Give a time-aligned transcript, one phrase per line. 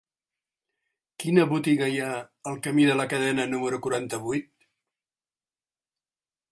[1.23, 2.09] Quina botiga hi ha
[2.53, 4.69] al camí de la Cadena número quaranta-vuit?